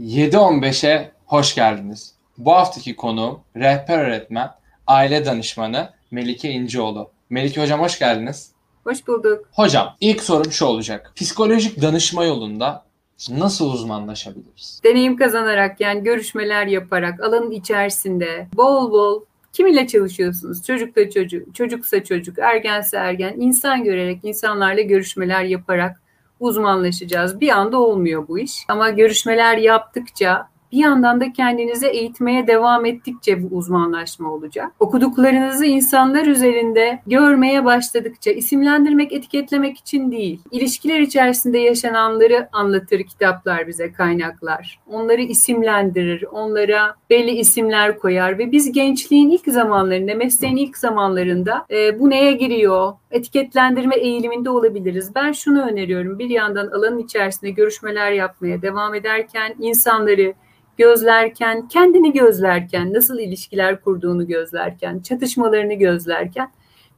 7-15'e 0.00 1.12
hoş 1.26 1.54
geldiniz. 1.54 2.14
Bu 2.38 2.52
haftaki 2.52 2.96
konuğum 2.96 3.40
rehber 3.56 3.98
öğretmen, 3.98 4.50
aile 4.86 5.24
danışmanı 5.24 5.90
Melike 6.10 6.50
İncioğlu. 6.50 7.10
Melike 7.30 7.62
Hocam 7.62 7.80
hoş 7.80 7.98
geldiniz. 7.98 8.52
Hoş 8.84 9.06
bulduk. 9.06 9.48
Hocam 9.52 9.96
ilk 10.00 10.22
sorum 10.22 10.52
şu 10.52 10.64
olacak. 10.64 11.12
Psikolojik 11.16 11.82
danışma 11.82 12.24
yolunda 12.24 12.84
nasıl 13.30 13.72
uzmanlaşabiliriz? 13.72 14.80
Deneyim 14.84 15.16
kazanarak 15.16 15.80
yani 15.80 16.02
görüşmeler 16.02 16.66
yaparak 16.66 17.20
alanın 17.20 17.50
içerisinde 17.50 18.48
bol 18.56 18.92
bol 18.92 19.22
kim 19.52 19.66
ile 19.66 19.86
çalışıyorsunuz? 19.86 20.66
Çocukla 20.66 21.10
çocuk, 21.10 21.54
çocuksa 21.54 22.04
çocuk, 22.04 22.38
ergense 22.38 22.96
ergen, 22.96 23.34
insan 23.38 23.84
görerek, 23.84 24.20
insanlarla 24.22 24.80
görüşmeler 24.80 25.44
yaparak 25.44 26.00
uzmanlaşacağız. 26.40 27.40
Bir 27.40 27.48
anda 27.48 27.78
olmuyor 27.78 28.28
bu 28.28 28.38
iş. 28.38 28.64
Ama 28.68 28.90
görüşmeler 28.90 29.56
yaptıkça 29.56 30.48
bir 30.72 30.78
yandan 30.78 31.20
da 31.20 31.32
kendinizi 31.32 31.86
eğitmeye 31.86 32.46
devam 32.46 32.86
ettikçe 32.86 33.42
bu 33.42 33.56
uzmanlaşma 33.56 34.32
olacak. 34.32 34.72
Okuduklarınızı 34.78 35.66
insanlar 35.66 36.26
üzerinde 36.26 37.02
görmeye 37.06 37.64
başladıkça 37.64 38.30
isimlendirmek, 38.30 39.12
etiketlemek 39.12 39.78
için 39.78 40.12
değil, 40.12 40.40
ilişkiler 40.50 41.00
içerisinde 41.00 41.58
yaşananları 41.58 42.48
anlatır 42.52 43.02
kitaplar 43.02 43.66
bize, 43.66 43.92
kaynaklar. 43.92 44.80
Onları 44.86 45.22
isimlendirir, 45.22 46.24
onlara 46.32 46.94
belli 47.10 47.30
isimler 47.30 47.98
koyar 47.98 48.38
ve 48.38 48.52
biz 48.52 48.72
gençliğin 48.72 49.30
ilk 49.30 49.44
zamanlarında, 49.46 50.14
mesleğin 50.14 50.56
ilk 50.56 50.78
zamanlarında 50.78 51.66
e, 51.70 51.98
bu 51.98 52.10
neye 52.10 52.32
giriyor, 52.32 52.92
etiketlendirme 53.10 53.96
eğiliminde 53.96 54.50
olabiliriz. 54.50 55.14
Ben 55.14 55.32
şunu 55.32 55.62
öneriyorum. 55.62 56.18
Bir 56.18 56.30
yandan 56.30 56.66
alanın 56.66 56.98
içerisinde 56.98 57.50
görüşmeler 57.50 58.12
yapmaya 58.12 58.62
devam 58.62 58.94
ederken 58.94 59.54
insanları 59.58 60.34
gözlerken, 60.80 61.68
kendini 61.68 62.12
gözlerken, 62.12 62.92
nasıl 62.92 63.18
ilişkiler 63.18 63.80
kurduğunu 63.80 64.26
gözlerken, 64.26 65.00
çatışmalarını 65.00 65.74
gözlerken 65.74 66.52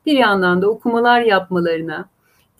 bir 0.06 0.12
yandan 0.12 0.62
da 0.62 0.70
okumalar 0.70 1.20
yapmalarına, 1.20 2.08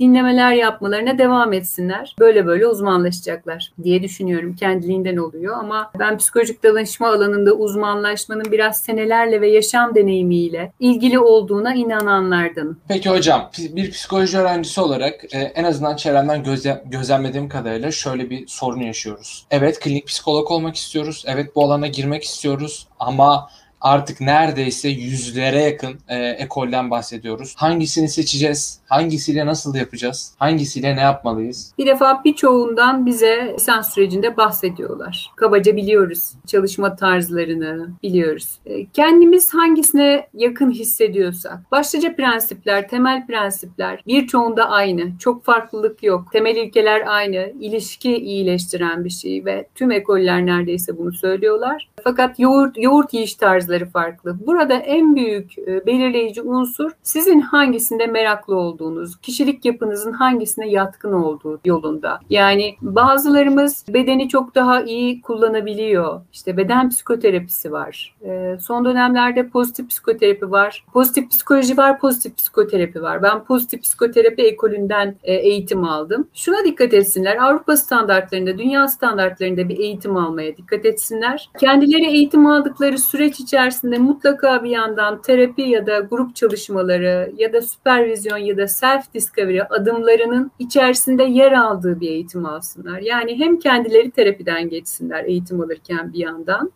dinlemeler 0.03 0.53
yapmalarına 0.53 1.19
devam 1.19 1.53
etsinler. 1.53 2.17
Böyle 2.19 2.47
böyle 2.47 2.67
uzmanlaşacaklar 2.67 3.73
diye 3.83 4.03
düşünüyorum. 4.03 4.57
Kendiliğinden 4.57 5.17
oluyor 5.17 5.57
ama 5.59 5.91
ben 5.99 6.19
psikolojik 6.19 6.63
danışma 6.63 7.09
alanında 7.09 7.53
uzmanlaşmanın 7.53 8.53
biraz 8.53 8.81
senelerle 8.81 9.41
ve 9.41 9.51
yaşam 9.51 9.95
deneyimiyle 9.95 10.73
ilgili 10.81 11.19
olduğuna 11.19 11.75
inananlardanım. 11.75 12.81
Peki 12.89 13.11
hocam 13.11 13.51
bir 13.59 13.91
psikoloji 13.91 14.39
öğrencisi 14.39 14.81
olarak 14.81 15.35
e, 15.35 15.39
en 15.39 15.65
azından 15.65 15.97
çevremden 15.97 16.43
gözlem, 16.43 16.83
gözlemlediğim 16.85 17.49
kadarıyla 17.49 17.91
şöyle 17.91 18.31
bir 18.31 18.47
sorun 18.47 18.81
yaşıyoruz. 18.81 19.47
Evet 19.51 19.81
klinik 19.81 20.07
psikolog 20.07 20.51
olmak 20.51 20.77
istiyoruz. 20.77 21.25
Evet 21.27 21.57
bu 21.57 21.65
alana 21.65 21.87
girmek 21.87 22.25
istiyoruz 22.25 22.87
ama 23.01 23.49
artık 23.83 24.21
neredeyse 24.21 24.89
yüzlere 24.89 25.63
yakın 25.63 25.95
e, 26.09 26.17
ekolden 26.17 26.91
bahsediyoruz. 26.91 27.55
Hangisini 27.57 28.09
seçeceğiz? 28.09 28.81
Hangisiyle 28.89 29.47
nasıl 29.47 29.75
yapacağız? 29.75 30.35
Hangisiyle 30.39 30.97
ne 30.97 31.01
yapmalıyız? 31.01 31.73
Bir 31.79 31.87
defa 31.87 32.25
birçoğundan 32.25 33.07
bize 33.07 33.53
lisans 33.55 33.95
sürecinde 33.95 34.37
bahsediyorlar. 34.37 35.31
Kabaca 35.37 35.77
biliyoruz 35.77 36.33
çalışma 36.47 36.97
tarzlarını 36.97 37.91
biliyoruz. 38.03 38.59
E, 38.67 38.87
kendimiz 38.87 39.55
hangisine 39.55 40.29
yakın 40.35 40.71
hissediyorsak. 40.71 41.73
Başlıca 41.73 42.17
prensipler, 42.17 42.89
temel 42.89 43.27
prensipler 43.27 44.03
birçoğunda 44.07 44.69
aynı. 44.71 45.19
Çok 45.19 45.45
farklılık 45.45 46.03
yok. 46.03 46.33
Temel 46.33 46.57
ilkeler 46.57 47.03
aynı. 47.07 47.53
İlişki 47.61 48.17
iyileştiren 48.17 49.05
bir 49.05 49.11
şey 49.11 49.45
ve 49.45 49.69
tüm 49.75 49.91
ekoller 49.91 50.47
neredeyse 50.47 50.99
bunu 50.99 51.13
söylüyorlar. 51.13 51.89
Fakat 52.05 52.39
yoğurt, 52.39 52.79
yoğurt 52.79 53.15
yiyiş 53.15 53.35
tarzları 53.35 53.72
tarzları 53.73 53.91
farklı. 53.91 54.37
Burada 54.47 54.75
en 54.75 55.17
büyük 55.17 55.59
e, 55.59 55.87
belirleyici 55.87 56.43
unsur 56.43 56.91
sizin 57.03 57.41
hangisinde 57.41 58.07
meraklı 58.07 58.57
olduğunuz, 58.57 59.21
kişilik 59.21 59.65
yapınızın 59.65 60.13
hangisine 60.13 60.69
yatkın 60.69 61.13
olduğu 61.13 61.61
yolunda. 61.65 62.21
Yani 62.31 62.75
bazılarımız 62.83 63.85
bedeni 63.89 64.29
çok 64.29 64.55
daha 64.55 64.83
iyi 64.83 65.21
kullanabiliyor. 65.21 66.21
İşte 66.33 66.57
beden 66.57 66.91
psikoterapisi 66.91 67.73
var. 67.73 68.15
E, 68.25 68.57
son 68.61 68.85
dönemlerde 68.85 69.49
pozitif 69.49 69.89
psikoterapi 69.89 70.51
var. 70.51 70.85
Pozitif 70.93 71.31
psikoloji 71.31 71.77
var, 71.77 71.99
pozitif 71.99 72.37
psikoterapi 72.37 73.03
var. 73.03 73.23
Ben 73.23 73.45
pozitif 73.45 73.83
psikoterapi 73.83 74.43
ekolünden 74.43 75.15
e, 75.23 75.35
eğitim 75.35 75.85
aldım. 75.85 76.29
Şuna 76.35 76.65
dikkat 76.65 76.95
etsinler. 76.95 77.37
Avrupa 77.37 77.77
standartlarında, 77.77 78.59
dünya 78.59 78.89
standartlarında 78.89 79.69
bir 79.69 79.79
eğitim 79.79 80.17
almaya 80.17 80.57
dikkat 80.57 80.87
etsinler. 80.87 81.51
Kendileri 81.61 82.07
eğitim 82.07 82.47
aldıkları 82.47 82.99
süreç 82.99 83.41
içerisinde 83.41 83.62
içerisinde 83.63 83.99
mutlaka 83.99 84.65
bir 84.65 84.71
yandan 84.71 85.23
terapi 85.23 85.63
ya 85.63 85.87
da 85.87 86.01
grup 86.01 86.37
çalışmaları 86.37 87.33
ya 87.37 87.53
da 87.53 87.63
süpervizyon 87.63 88.37
ya 88.37 88.57
da 88.57 88.69
self 88.69 89.15
discovery 89.15 89.63
adımlarının 89.71 90.51
içerisinde 90.59 91.23
yer 91.23 91.53
aldığı 91.53 92.01
bir 92.01 92.11
eğitim 92.11 92.47
alsınlar. 92.47 92.99
Yani 92.99 93.39
hem 93.39 93.59
kendileri 93.59 94.11
terapiden 94.11 94.69
geçsinler 94.69 95.25
eğitim 95.25 95.61
alırken 95.61 96.13
bir 96.13 96.19
yandan 96.19 96.73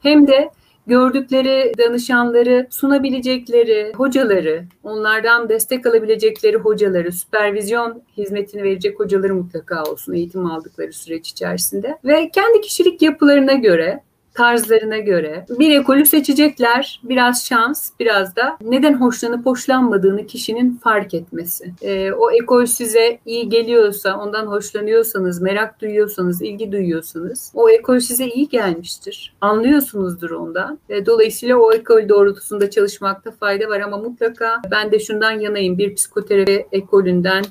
hem 0.00 0.26
de 0.26 0.50
gördükleri 0.86 1.72
danışanları 1.78 2.66
sunabilecekleri 2.70 3.92
hocaları, 3.96 4.64
onlardan 4.82 5.48
destek 5.48 5.86
alabilecekleri 5.86 6.56
hocaları, 6.56 7.12
süpervizyon 7.12 8.02
hizmetini 8.16 8.62
verecek 8.62 9.00
hocaları 9.00 9.34
mutlaka 9.34 9.82
olsun 9.82 10.12
eğitim 10.12 10.46
aldıkları 10.46 10.92
süreç 10.92 11.30
içerisinde. 11.30 11.98
Ve 12.04 12.30
kendi 12.30 12.60
kişilik 12.60 13.02
yapılarına 13.02 13.54
göre 13.54 14.00
tarzlarına 14.38 14.98
göre 14.98 15.46
bir 15.58 15.80
ekolü 15.80 16.06
seçecekler. 16.06 17.00
Biraz 17.04 17.46
şans, 17.46 17.90
biraz 18.00 18.36
da 18.36 18.58
neden 18.60 18.94
hoşlanıp 18.94 19.46
hoşlanmadığını 19.46 20.26
kişinin 20.26 20.76
fark 20.76 21.14
etmesi. 21.14 21.72
E, 21.82 22.12
o 22.12 22.30
ekol 22.30 22.66
size 22.66 23.18
iyi 23.26 23.48
geliyorsa, 23.48 24.18
ondan 24.18 24.46
hoşlanıyorsanız, 24.46 25.42
merak 25.42 25.80
duyuyorsanız, 25.80 26.42
ilgi 26.42 26.72
duyuyorsanız 26.72 27.52
o 27.54 27.70
ekol 27.70 27.98
size 27.98 28.26
iyi 28.26 28.48
gelmiştir. 28.48 29.34
Anlıyorsunuzdur 29.40 30.30
ondan. 30.30 30.78
E, 30.88 31.06
dolayısıyla 31.06 31.56
o 31.56 31.72
ekol 31.72 32.08
doğrultusunda 32.08 32.70
çalışmakta 32.70 33.30
fayda 33.30 33.68
var 33.68 33.80
ama 33.80 33.96
mutlaka 33.96 34.62
ben 34.70 34.92
de 34.92 34.98
şundan 34.98 35.32
yanayım. 35.32 35.78
Bir 35.78 35.94
psikoterapi 35.94 36.66
ekolünden 36.72 37.44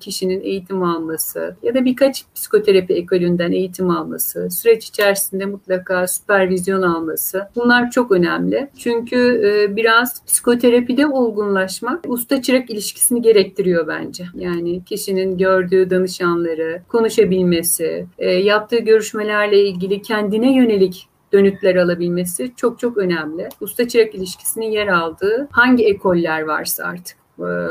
kişinin 0.00 0.40
eğitim 0.40 0.82
alması 0.82 1.56
ya 1.62 1.74
da 1.74 1.84
birkaç 1.84 2.24
psikoterapi 2.34 2.94
ekolünden 2.94 3.52
eğitim 3.52 3.90
alması, 3.90 4.50
süreç 4.50 4.88
içerisinde 4.88 5.46
mutlaka 5.46 6.06
süpervizyon 6.06 6.82
alması 6.82 7.48
bunlar 7.56 7.90
çok 7.90 8.12
önemli. 8.12 8.70
Çünkü 8.78 9.42
e, 9.44 9.76
biraz 9.76 10.24
psikoterapide 10.24 11.06
olgunlaşmak 11.06 12.04
usta 12.08 12.42
çırak 12.42 12.70
ilişkisini 12.70 13.22
gerektiriyor 13.22 13.86
bence. 13.86 14.24
Yani 14.34 14.84
kişinin 14.84 15.38
gördüğü 15.38 15.90
danışanları 15.90 16.82
konuşabilmesi, 16.88 18.06
e, 18.18 18.30
yaptığı 18.30 18.78
görüşmelerle 18.78 19.62
ilgili 19.64 20.02
kendine 20.02 20.56
yönelik 20.56 21.08
dönütler 21.32 21.76
alabilmesi 21.76 22.52
çok 22.56 22.78
çok 22.78 22.96
önemli. 22.96 23.48
Usta 23.60 23.88
çırak 23.88 24.14
ilişkisinin 24.14 24.70
yer 24.70 24.86
aldığı 24.86 25.48
hangi 25.50 25.84
ekoller 25.84 26.42
varsa 26.42 26.84
artık 26.84 27.16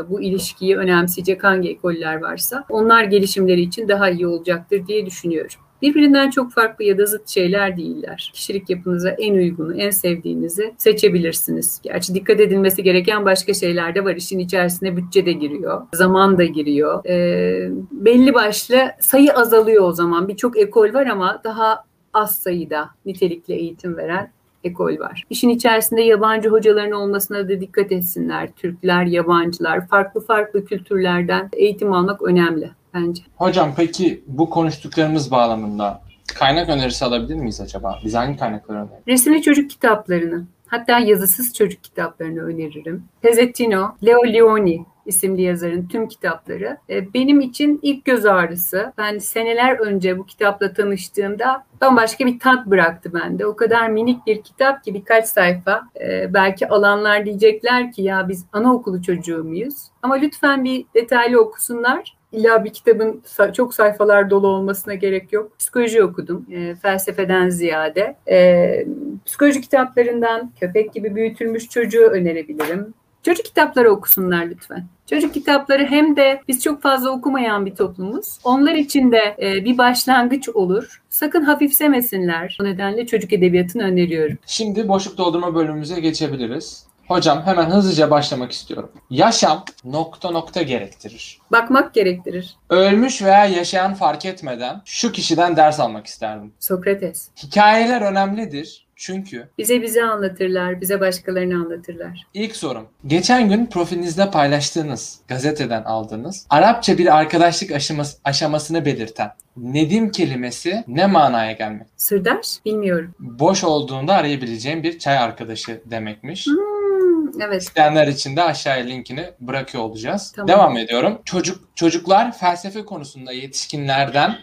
bu 0.09 0.21
ilişkiyi 0.21 0.77
önemseyecek 0.77 1.43
hangi 1.43 1.69
ekoller 1.69 2.21
varsa 2.21 2.65
onlar 2.69 3.03
gelişimleri 3.03 3.61
için 3.61 3.87
daha 3.87 4.09
iyi 4.09 4.27
olacaktır 4.27 4.87
diye 4.87 5.05
düşünüyorum. 5.05 5.59
Birbirinden 5.81 6.29
çok 6.29 6.51
farklı 6.51 6.85
ya 6.85 6.97
da 6.97 7.05
zıt 7.05 7.29
şeyler 7.29 7.77
değiller. 7.77 8.31
Kişilik 8.33 8.69
yapınıza 8.69 9.09
en 9.09 9.33
uygunu, 9.33 9.81
en 9.81 9.89
sevdiğinizi 9.89 10.73
seçebilirsiniz. 10.77 11.81
Gerçi 11.83 12.13
dikkat 12.13 12.39
edilmesi 12.39 12.83
gereken 12.83 13.25
başka 13.25 13.53
şeyler 13.53 13.95
de 13.95 14.05
var. 14.05 14.15
İşin 14.15 14.39
içerisine 14.39 14.97
bütçe 14.97 15.25
de 15.25 15.31
giriyor, 15.31 15.81
zaman 15.93 16.37
da 16.37 16.43
giriyor. 16.43 17.05
Ee, 17.05 17.69
belli 17.91 18.33
başlı 18.33 18.77
sayı 18.99 19.33
azalıyor 19.33 19.83
o 19.83 19.91
zaman. 19.91 20.27
Birçok 20.27 20.57
ekol 20.57 20.93
var 20.93 21.05
ama 21.05 21.41
daha 21.43 21.83
az 22.13 22.35
sayıda 22.35 22.89
nitelikli 23.05 23.53
eğitim 23.53 23.97
veren 23.97 24.31
ekol 24.63 24.99
var. 24.99 25.23
İşin 25.29 25.49
içerisinde 25.49 26.01
yabancı 26.01 26.49
hocaların 26.49 26.91
olmasına 26.91 27.49
da 27.49 27.61
dikkat 27.61 27.91
etsinler. 27.91 28.49
Türkler, 28.51 29.05
yabancılar, 29.05 29.87
farklı 29.87 30.25
farklı 30.25 30.65
kültürlerden 30.65 31.49
eğitim 31.53 31.93
almak 31.93 32.21
önemli 32.21 32.71
bence. 32.93 33.23
Hocam 33.35 33.73
peki 33.77 34.23
bu 34.27 34.49
konuştuklarımız 34.49 35.31
bağlamında 35.31 36.01
kaynak 36.39 36.69
önerisi 36.69 37.05
alabilir 37.05 37.35
miyiz 37.35 37.61
acaba? 37.61 37.99
Biz 38.05 38.15
hangi 38.15 38.37
kaynakları 38.37 38.77
öneririz? 38.77 39.07
Resimli 39.07 39.41
çocuk 39.41 39.69
kitaplarını, 39.69 40.45
hatta 40.67 40.99
yazısız 40.99 41.53
çocuk 41.53 41.83
kitaplarını 41.83 42.41
öneririm. 42.43 43.03
Pezzettino, 43.21 43.95
Leo 44.05 44.25
Leoni 44.33 44.85
isimli 45.07 45.41
yazarın 45.41 45.87
tüm 45.87 46.07
kitapları. 46.07 46.77
E, 46.89 47.13
benim 47.13 47.41
için 47.41 47.79
ilk 47.81 48.05
göz 48.05 48.25
ağrısı. 48.25 48.93
Ben 48.97 49.17
seneler 49.17 49.79
önce 49.79 50.17
bu 50.17 50.25
kitapla 50.25 50.73
tanıştığımda 50.73 51.63
bambaşka 51.81 52.25
bir 52.25 52.39
tat 52.39 52.65
bıraktı 52.65 53.13
bende. 53.13 53.45
O 53.45 53.55
kadar 53.55 53.89
minik 53.89 54.27
bir 54.27 54.41
kitap 54.41 54.83
ki 54.83 54.93
birkaç 54.93 55.25
sayfa. 55.27 55.89
E, 56.01 56.33
belki 56.33 56.67
alanlar 56.67 57.25
diyecekler 57.25 57.91
ki 57.91 58.01
ya 58.01 58.29
biz 58.29 58.45
anaokulu 58.53 59.01
çocuğu 59.01 59.43
muyuz? 59.43 59.75
Ama 60.01 60.15
lütfen 60.15 60.63
bir 60.63 60.85
detaylı 60.95 61.41
okusunlar. 61.41 62.17
illa 62.31 62.63
bir 62.65 62.69
kitabın 62.69 63.23
çok 63.53 63.73
sayfalar 63.73 64.29
dolu 64.29 64.47
olmasına 64.47 64.93
gerek 64.93 65.33
yok. 65.33 65.59
Psikoloji 65.59 66.03
okudum. 66.03 66.45
E, 66.51 66.75
felsefeden 66.75 67.49
ziyade. 67.49 68.15
E, 68.29 68.85
psikoloji 69.25 69.61
kitaplarından 69.61 70.51
Köpek 70.59 70.93
gibi 70.93 71.15
büyütülmüş 71.15 71.69
çocuğu 71.69 72.03
önerebilirim. 72.03 72.93
Çocuk 73.27 73.45
kitapları 73.45 73.91
okusunlar 73.91 74.45
lütfen. 74.45 74.87
Çocuk 75.09 75.33
kitapları 75.33 75.85
hem 75.85 76.15
de 76.15 76.41
biz 76.47 76.63
çok 76.63 76.81
fazla 76.81 77.09
okumayan 77.09 77.65
bir 77.65 77.75
toplumuz. 77.75 78.37
Onlar 78.43 78.73
için 78.73 79.11
de 79.11 79.35
e, 79.41 79.65
bir 79.65 79.77
başlangıç 79.77 80.49
olur. 80.49 81.01
Sakın 81.09 81.41
hafifsemesinler. 81.41 82.57
O 82.61 82.63
nedenle 82.63 83.05
çocuk 83.05 83.33
edebiyatını 83.33 83.83
öneriyorum. 83.83 84.37
Şimdi 84.45 84.87
boşluk 84.87 85.17
doldurma 85.17 85.55
bölümümüze 85.55 85.99
geçebiliriz. 85.99 86.85
Hocam 87.07 87.41
hemen 87.45 87.65
hızlıca 87.65 88.11
başlamak 88.11 88.51
istiyorum. 88.51 88.91
Yaşam 89.09 89.65
nokta 89.83 90.31
nokta 90.31 90.61
gerektirir. 90.61 91.39
Bakmak 91.51 91.93
gerektirir. 91.93 92.55
Ölmüş 92.69 93.21
veya 93.21 93.45
yaşayan 93.45 93.93
fark 93.93 94.25
etmeden 94.25 94.81
şu 94.85 95.11
kişiden 95.11 95.55
ders 95.55 95.79
almak 95.79 96.07
isterdim. 96.07 96.53
Sokrates. 96.59 97.29
Hikayeler 97.43 98.01
önemlidir 98.01 98.86
çünkü 98.97 99.49
Bize 99.57 99.81
bize 99.81 100.03
anlatırlar, 100.03 100.81
bize 100.81 100.99
başkalarını 100.99 101.55
anlatırlar. 101.55 102.27
ilk 102.33 102.55
sorum. 102.55 102.87
Geçen 103.07 103.49
gün 103.49 103.65
profilinizde 103.65 104.31
paylaştığınız, 104.31 105.19
gazeteden 105.27 105.83
aldığınız 105.83 106.45
Arapça 106.49 106.97
bir 106.97 107.17
arkadaşlık 107.17 107.71
aşaması, 107.71 108.17
aşamasını 108.23 108.85
belirten 108.85 109.31
Nedim 109.57 110.11
kelimesi 110.11 110.83
ne 110.87 111.05
manaya 111.07 111.51
gelmek? 111.51 111.87
Sırdaş? 111.97 112.47
Bilmiyorum. 112.65 113.15
Boş 113.19 113.63
olduğunda 113.63 114.13
arayabileceğim 114.13 114.83
bir 114.83 114.99
çay 114.99 115.17
arkadaşı 115.17 115.81
demekmiş. 115.85 116.47
Hmm, 116.47 117.41
evet. 117.41 117.61
İsteyenler 117.61 118.07
için 118.07 118.35
de 118.35 118.43
aşağıya 118.43 118.85
linkini 118.85 119.25
bırakıyor 119.39 119.83
olacağız. 119.83 120.33
Tamam. 120.35 120.47
Devam 120.47 120.77
ediyorum. 120.77 121.21
Çocuk 121.25 121.59
çocuklar 121.75 122.37
felsefe 122.37 122.85
konusunda 122.85 123.31
yetişkinlerden 123.31 124.35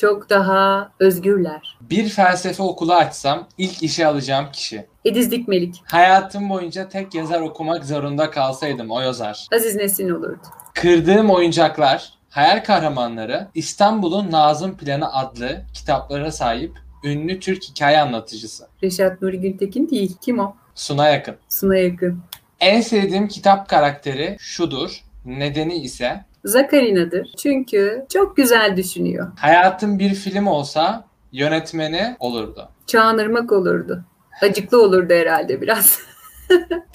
Çok 0.00 0.30
daha 0.30 0.92
özgürler. 1.00 1.78
bir 1.80 2.08
felsefe 2.08 2.62
okulu 2.62 2.94
açsam 2.94 3.48
ilk 3.58 3.82
işe 3.82 4.06
alacağım 4.06 4.46
kişi. 4.52 4.86
Ediz 5.04 5.30
Dikmelik. 5.30 5.82
Hayatım 5.84 6.50
boyunca 6.50 6.88
tek 6.88 7.14
yazar 7.14 7.40
okumak 7.40 7.84
zorunda 7.84 8.30
kalsaydım 8.30 8.90
o 8.90 9.00
yazar. 9.00 9.46
Aziz 9.54 9.74
Nesin 9.76 10.08
olurdu. 10.08 10.40
Kırdığım 10.74 11.30
oyuncaklar, 11.30 12.12
hayal 12.30 12.64
kahramanları 12.64 13.48
İstanbul'un 13.54 14.30
Nazım 14.30 14.76
Planı 14.76 15.14
adlı 15.14 15.62
kitaplara 15.74 16.32
sahip 16.32 16.78
ünlü 17.04 17.40
Türk 17.40 17.62
hikaye 17.62 18.00
anlatıcısı. 18.00 18.68
Reşat 18.82 19.22
Nuri 19.22 19.40
Güntekin 19.40 19.90
değil. 19.90 20.16
Kim 20.20 20.38
o? 20.38 20.56
Suna 20.74 21.08
yakın. 21.08 21.36
Suna 21.48 21.76
yakın. 21.76 22.22
En 22.60 22.80
sevdiğim 22.80 23.28
kitap 23.28 23.68
karakteri 23.68 24.36
şudur. 24.38 25.04
Nedeni 25.24 25.74
ise 25.74 26.24
Zakarina'dır. 26.44 27.28
Çünkü 27.38 28.06
çok 28.12 28.36
güzel 28.36 28.76
düşünüyor. 28.76 29.32
hayatım 29.40 29.98
bir 29.98 30.14
film 30.14 30.46
olsa 30.46 31.04
yönetmeni 31.32 32.16
olurdu. 32.20 32.68
Çağınırmak 32.86 33.52
olurdu. 33.52 34.04
Acıklı 34.42 34.82
olurdu 34.82 35.14
herhalde 35.14 35.60
biraz. 35.60 36.00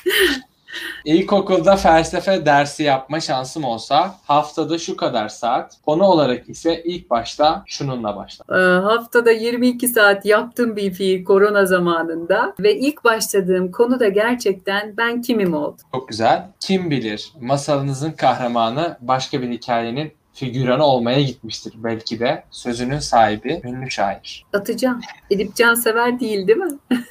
İlkokulda 1.06 1.76
felsefe 1.76 2.46
dersi 2.46 2.84
yapma 2.84 3.20
şansım 3.20 3.64
olsa 3.64 4.16
haftada 4.24 4.78
şu 4.78 4.98
kadar 4.98 5.30
saat, 5.30 5.78
konu 5.86 6.04
olarak 6.04 6.50
ise 6.50 6.84
ilk 6.84 7.10
başta 7.10 7.64
şununla 7.66 8.16
başlar. 8.16 8.58
Ee, 8.60 8.82
haftada 8.82 9.32
22 9.32 9.88
saat 9.88 10.26
yaptığım 10.26 10.76
bir 10.76 10.94
fiil 10.94 11.24
korona 11.24 11.66
zamanında 11.66 12.56
ve 12.60 12.76
ilk 12.76 13.04
başladığım 13.04 13.72
konu 13.72 14.00
da 14.00 14.08
gerçekten 14.08 14.98
ben 14.98 15.22
kimim 15.22 15.54
oldu. 15.54 15.78
Çok 15.94 16.08
güzel. 16.08 16.48
Kim 16.60 16.92
bilir 16.92 17.34
masalınızın 17.42 18.12
kahramanı 18.12 18.98
başka 19.02 19.42
bir 19.42 19.50
hikayenin 19.50 20.14
figüranı 20.34 20.84
olmaya 20.84 21.22
gitmiştir. 21.22 21.74
Belki 21.76 22.20
de 22.20 22.44
sözünün 22.52 23.00
sahibi 23.00 23.62
ünlü 23.64 23.92
şair. 23.92 24.46
Atacağım. 24.54 25.02
Edip 25.32 25.56
Cansever 25.56 26.20
değil 26.20 26.48
değil 26.48 26.60
mi? 26.60 26.78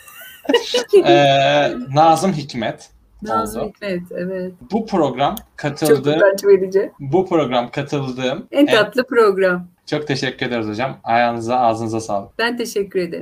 Ee, 1.06 1.72
Nazım 1.94 2.32
Hikmet. 2.32 2.90
Nazım 3.22 3.62
oldu. 3.62 3.68
Hikmet 3.70 4.02
evet. 4.12 4.52
Bu 4.72 4.86
program 4.86 5.34
Çok 5.36 5.46
katıldığım, 5.56 6.16
utanç 6.16 6.44
verici. 6.44 6.92
bu 7.00 7.26
program 7.28 7.70
katıldığım 7.70 8.46
En 8.50 8.66
tatlı 8.66 9.06
program. 9.06 9.66
çok 9.86 10.06
teşekkür 10.06 10.46
ederiz 10.46 10.66
hocam. 10.68 10.96
Ayağınıza 11.04 11.56
ağzınıza 11.60 12.00
sağlık. 12.00 12.38
Ben 12.38 12.56
teşekkür 12.56 13.00
ederim. 13.00 13.20